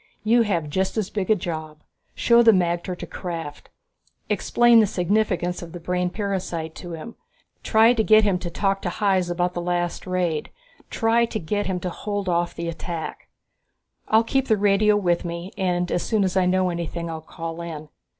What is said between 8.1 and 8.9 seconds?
him to talk to